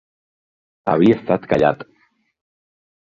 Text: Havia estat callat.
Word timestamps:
Havia 0.93 1.17
estat 1.17 1.45
callat. 1.51 1.83